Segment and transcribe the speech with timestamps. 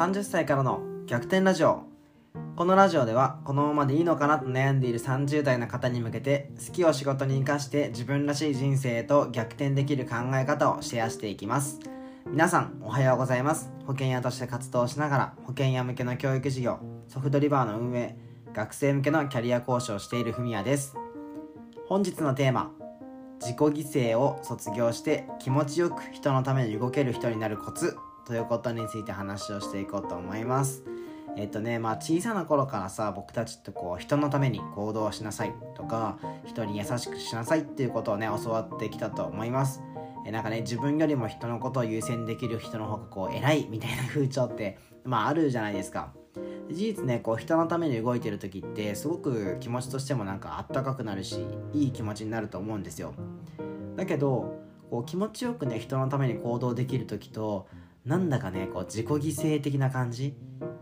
[0.00, 1.82] 30歳からの逆転ラジオ。
[2.56, 11.80] このラジオではこのままでいいのかなと悩んでいる30代の方に向けて好きを仕事に生かして自分らしい人生へと逆転できる考え方をシェアしていきます。
[12.26, 13.70] 皆さんおはようございます。
[13.86, 18.16] 保険屋として活動しながら保険屋向けの教育事業ソフトリバーの運営
[18.54, 20.94] 学生向けのキャリア講師をしているふみやです。
[21.88, 22.72] 本日のテーマ
[23.38, 27.98] 自己犠牲を卒業して気持ちよく人のために動ける人になるコツ。
[28.26, 30.84] ということについて話をしていこうと思います。
[31.36, 39.82] えっとねまあ小さな頃からさ僕たちってこう人のために行動しなさいとか人に優しくしなさいっていうことをね教わってきたと思います。
[40.26, 46.12] えなんかね自分よりも人のことを優先できる人の方がこう偉いみたいな風潮ってまああるじゃないですか。
[46.70, 53.14] 事実ねこう人のために動いてる時ってすごく気持ちとしてもなんかあったかくなるしいい気持ちになると思うんですよ。
[53.96, 54.60] だけど
[54.90, 57.68] こう気持ちよくね人のために行動できる時と
[58.04, 60.34] なんだかねこう自己犠牲的な感じ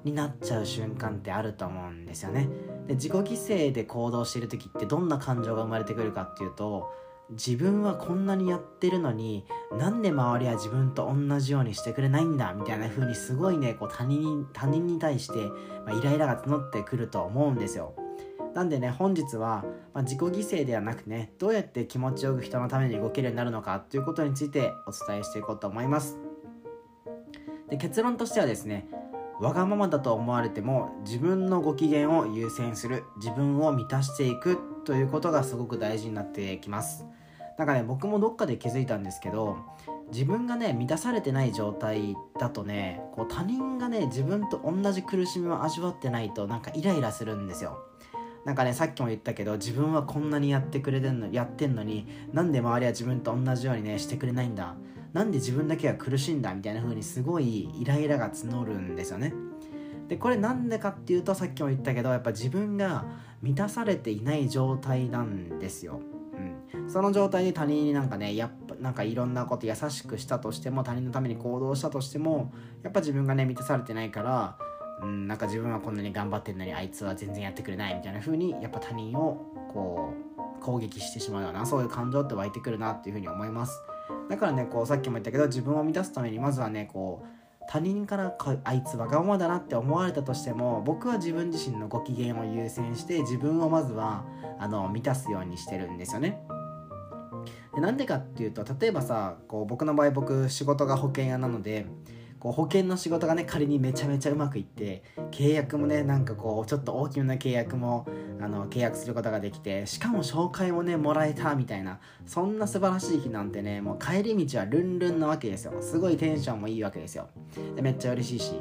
[0.04, 2.48] になっちゃう瞬間ってあると思うんですよね。
[2.86, 6.92] で自己犠牲で行動している時ってどんな感情が生まれてくるかっていうと
[7.30, 15.34] 自分はこんなにやってるのになんで周りは自分と同じようにしてくれないんだみたいな風にすごいねこう他人に他人に対して、
[15.84, 17.94] まあ、イライラが募ってくると思うんですよ。
[18.54, 26.27] なんでね本日は、まあ、自己犠牲ではなくねどうやって気持ちよく人のために動けるようになるのかということについてお伝えしていこうと思います。
[27.70, 28.88] で結論としてはですね
[29.40, 37.06] わがままだと思われても自分のご機嫌を優先する自分を満たしていくということがすごく大事になってきます。
[37.56, 39.56] なんかね僕もどっかで気づいたんですけど
[40.12, 47.78] 自分がね満たされてない状態だとねこう他人がね自分と同じ苦しみを味わってないとなんかイライラするんですよ。
[48.44, 54.74] なんかねさっきも言ったけど自分はこんなにやってくれてんのやってんのになんで周りは自分と同じようにねしてくれないんだ。
[55.12, 59.32] なんで自分だけは苦しんだみたいな風にすごいイライラが募るんですよね。
[60.08, 63.04] でこれなんでかっていうとさっきも言ったけどやっぱ自分が
[63.42, 66.00] 満たされていない状態なんですよ。
[66.72, 72.52] うん、その状態で他人になんかねやっぱなんかいろんなこと優しくしたとしても他人のために行動したとしても
[72.82, 74.56] やっぱ自分がね満たされてないから
[75.02, 80.12] うん、なんか自分はこんなに頑張ってるのにあいつは全然やってくれないみたいな風にやっぱ他人をこ
[80.58, 83.80] う攻撃してしまうようなそういう感情って湧いてくるなっていう風に思います。
[84.28, 87.38] だからねこうさっきも言ったけど自分を満たすためにまずはねこう
[87.70, 88.34] 他人から
[88.64, 94.24] あいつわがままだなって思われたとしても僕は自分自身のご機嫌を優先して自分をまずは
[94.58, 96.40] あの満たすようにしてるんですよね。
[97.74, 101.86] でなんでかっていうと例えばさこう僕の場合僕仕事が保険屋なので
[102.40, 108.06] こう保険の仕事がね仮にめちゃめちゃうまくいって契約もねなんかこうちょっと大きめな契約も
[108.40, 115.74] あの契約することができてしかも紹介もねもらえたみたいなそんな素晴らしい日なんてねもう帰り道はルンルンなわけですよ。
[115.80, 117.28] すごいテンションもいいわけですよ。
[117.74, 118.52] でめっちゃ嬉しいし。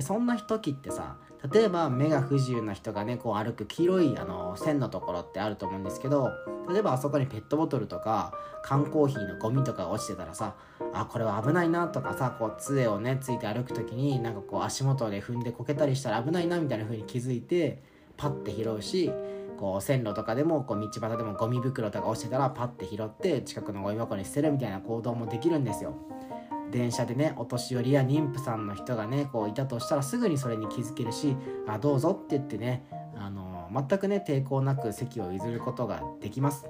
[0.00, 1.18] そんな時ってさ
[1.52, 6.30] 例えば目が不自由な人がねこう歩く黄色いあの線のところってあると思うんですけど
[6.70, 10.54] 例えばあそこにペットボトルとか缶コーヒーのゴミとかが落ちてたらさ
[10.94, 17.82] あこれは危ないなとかさこう杖をねついて歩く時になんかこう足元で踏んでこけたりしたら危ないなみたいな風に気づいて
[18.16, 19.10] パッて拾うし
[19.58, 25.94] こう線路とかでもこう道端でもゴミ袋とか落ちてたらパッて拾って近くのゴミ箱に捨てるみたいな行動もできるんですよ。
[26.72, 31.36] 電車でねお年寄りや妊婦さんの人がねこういたとしたらすぐにそれに気づけるし
[31.68, 36.66] 「あどうぞ」って言ってねあの全くね抵抗なく席を譲ることができます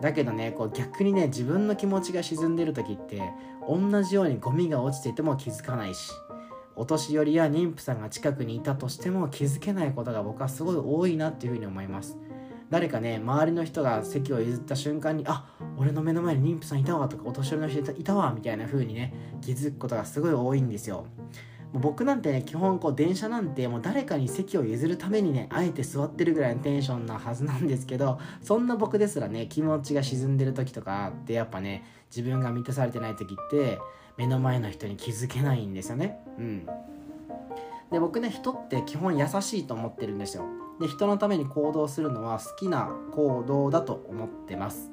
[0.00, 3.22] だけどねこう逆にね自分の気持ちが沈んでる時って
[3.68, 6.10] 同じようにゴミが落ちていても気づかないし
[6.76, 12.16] お年寄りや妊婦さんが近くにいたとしても気づけないことが僕はすごい多いなっていうふうに思います。
[12.68, 15.46] 誰かね周りの人が席を譲った瞬間にあ
[15.78, 21.06] 俺の目の前に妊婦さんいたわとかお年寄りの人いたわみたいな風にね気づくことがすごい多いんですよ。
[21.78, 33.78] 僕なんてね基本こう電車なんてもう誰かに席を譲るためにねあえて座ってるぐらいのテンションなはずなんですけどそんな僕ですらね気持ちが沈んでる時とかってやっぱね自分が満たされてない時って
[34.16, 36.18] 目の前の人に気づけないんですよね。
[36.38, 36.66] うん。
[37.92, 40.44] で僕ね人って基本優しいと思ってるんですよ。
[40.80, 44.90] で人のために行動するのは好きな行動だと思ってます。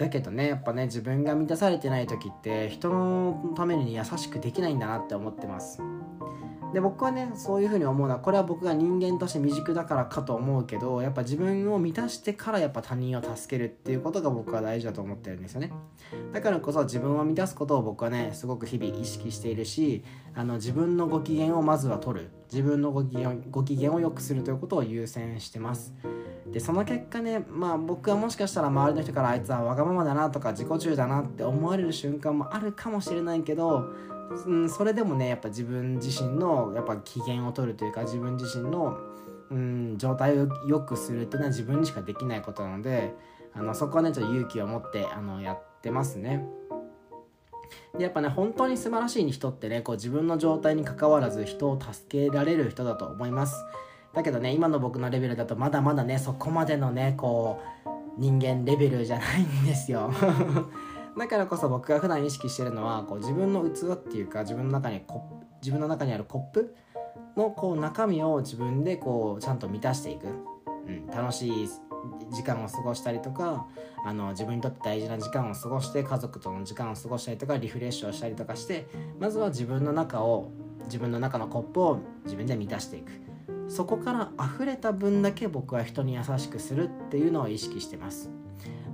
[0.00, 5.82] だけどねやっぱね自分が満たされてない時って人のために優しくできないんだなって思ってます。
[6.72, 15.72] で僕はねそういうふうに思うのはこれは僕が人間として未熟だからかと思うけどやっぱ自分を満たしてからやっぱ他人を助けるっていうことが僕は大事だと思ってるんですよね。
[16.32, 20.02] だからこそ自分を満たすことを僕はねすごく日々意識しているし
[20.34, 22.30] あの自分のご機嫌をまずは取る。
[22.50, 25.94] 自分のご機嫌ご機嫌を良くするということを優先してます。
[26.52, 33.92] でその結果ねまあ僕はもしかしたら周りの人からあいつはわがままだなとか自己中だなって思われる瞬間もあるかもしれないけど
[34.46, 38.96] うん、それでもねやっぱ自分自身のやっぱ機嫌を取るというか自分自身の、
[39.50, 43.12] うん、状態を良くするっていうのは自分にしかできないことなので
[43.52, 46.46] あのそこはねちょっと勇気を持ってあのやってますね。
[47.96, 53.64] でやっぱね本当に素晴らしい人ってねこう自分の状態にかかわらず人を助けられる人だと思います
[54.14, 60.10] だけどね今の僕のレベルだとまだまだねそこまでのねこう人間レベルじゃないんですよ。
[61.18, 65.02] だからこそ僕が普段意識してるのはこう自分の器っていうか自分の中に
[65.60, 66.74] 自分の中にあるコップ
[67.36, 70.26] のこう中身を自分でこうちゃんと満たしていく、
[70.86, 71.68] うん、楽しい
[72.30, 73.66] 時間を過ごしたりとか
[74.04, 78.86] あの自分にとって大事な時間を過ごして家族との時間を過ごしたりとかリフレッシュをしたりとかして
[79.18, 80.50] まずは自分の中を
[80.84, 83.29] 自分の中のコップを自分で満たしていく。
[83.70, 88.28] そこから溢れた分だけ僕は人に優しくするっていうのを意識してます。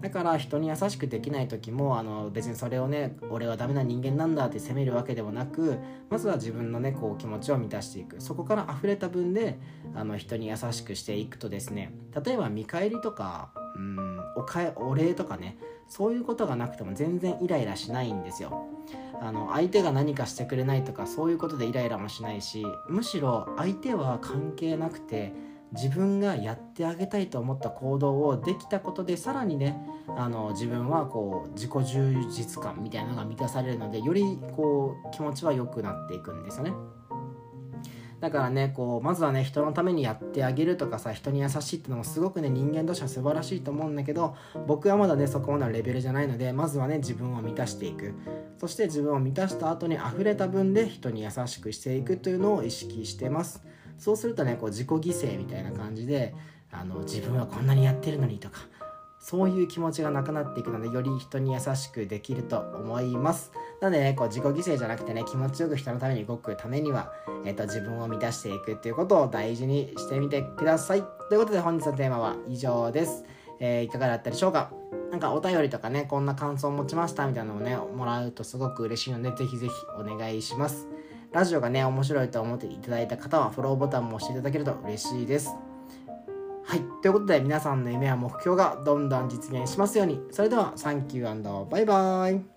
[0.02, 5.78] だから人に優しくできない時もあの別にそれをね俺はダメな人間なんだって責めるわけでもなく
[6.11, 8.20] まずは自分のねこう気持ちを満たしていく。
[8.20, 9.58] そこから溢れた分で
[9.94, 11.93] あの人に優しくしていくとですね
[12.25, 15.56] 例えば見返りとかうんおかお礼とかね
[15.88, 18.75] そういうことがなくても全然イライラしないんですよ。
[19.21, 25.33] あの相手が何かしてくれないとかそういうことでイライラもしないしむしろ相手は関係なくて
[25.73, 29.77] 自分がやってあげたいと思った行動をできたことでさらにね
[30.17, 34.23] あの自分はこう自己充実感みたいなのが満たされるのでより
[34.55, 36.73] こう気持ちは良くなっていくんですよね。
[38.21, 44.35] だからねこうまずはね人のためにやってあげるとかさ人に優しいってのもすごくね人間としては素晴らしいと思うんだけど
[44.67, 48.15] 僕はまだねそこまでのレベルじゃないのでまずはね自分を満たしていく。
[48.59, 53.63] そして自分を満たした後に溢れた分で人に優しくしていくというのを意識してます。
[53.99, 56.35] そうするとねこう自己犠牲みたいな感じで
[56.71, 58.61] あの自分はこんなにやってるのにとか
[59.19, 63.53] そういう気持ちがなくなっていくのでより人に優しくできると思います。
[63.81, 67.12] なのでねこう自己犠牲じゃなくてね気持ちよく人のために動くためには、
[67.44, 73.25] えーと、自分を満たしていくっていうことを大事にしてみてくださいということで本日のテーマは以上です、
[73.61, 74.70] えー、いかがだったでしょうか？
[75.11, 80.88] なんかお便りとかねこんな感想を持ちましたみたいなのをねもらうとすごく嬉しいのでぜひぜひお願いします
[81.32, 85.55] ラジオがね面白いと思っていただいた方はフォローボタンも押していただけると嬉しいです
[86.64, 86.81] はい。
[87.00, 90.20] ということで皆さんの夢や目標がどんどん実現しますように。
[90.32, 92.56] それでは、サンキューバイバーイ。